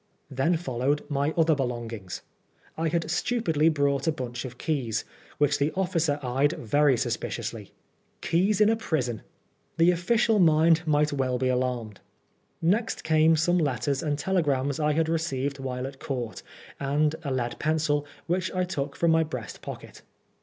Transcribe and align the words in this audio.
Then 0.31 0.57
followed 0.57 1.03
my 1.11 1.31
other 1.37 1.53
belongings. 1.53 2.23
I 2.75 2.87
had 2.87 3.11
stupidly 3.11 3.69
brought 3.69 4.07
a 4.07 4.11
bunch 4.11 4.45
of 4.45 4.57
keys, 4.57 5.05
which 5.37 5.59
the 5.59 5.71
officer 5.73 6.19
eyed 6.23 6.53
very 6.53 6.97
suspiciously. 6.97 7.71
Keys 8.19 8.59
in 8.59 8.69
a 8.71 8.75
prison! 8.75 9.21
The 9.77 9.91
official 9.91 10.39
mind 10.39 10.81
might 10.87 11.13
well 11.13 11.37
be 11.37 11.49
alarmed. 11.49 11.99
Next 12.63 13.03
came 13.03 13.35
some 13.35 13.59
letters 13.59 14.01
and 14.01 14.17
telegrams 14.17 14.79
I 14.79 14.93
had 14.93 15.07
received 15.07 15.59
while 15.59 15.85
in 15.85 15.93
Court, 15.93 16.41
and 16.79 17.15
a 17.21 17.31
lead 17.31 17.59
pencil, 17.59 18.03
which 18.25 18.51
I 18.53 18.63
took 18.63 18.95
from 18.95 19.11
my 19.11 19.21
breast 19.23 19.61
pocket. 19.61 20.01